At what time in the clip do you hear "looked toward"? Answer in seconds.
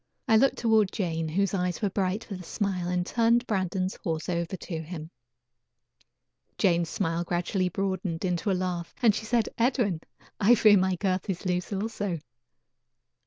0.35-0.91